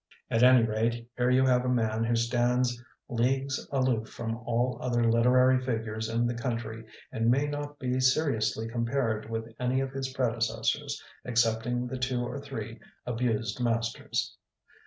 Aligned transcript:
At 0.31 0.41
any 0.41 0.63
rate, 0.65 1.07
here 1.15 1.29
you 1.29 1.45
have 1.45 1.63
a 1.63 1.69
man 1.69 2.03
who 2.05 2.15
stands 2.15 2.83
leagues 3.07 3.67
aloof 3.71 4.09
from 4.09 4.35
all 4.47 4.79
other 4.81 5.03
literary 5.03 5.63
figures 5.63 6.09
in 6.09 6.25
the 6.25 6.33
country 6.33 6.83
and 7.11 7.29
may 7.29 7.45
not 7.45 7.77
be 7.77 7.99
seriously 7.99 8.67
compared 8.67 9.29
with 9.29 9.53
any 9.59 9.79
of 9.79 9.91
his 9.91 10.11
predecessors 10.11 10.99
excepting 11.23 11.85
the 11.85 11.99
two 11.99 12.21
or 12.25 12.39
three 12.39 12.79
abused 13.05 13.61
masters. 13.63 14.35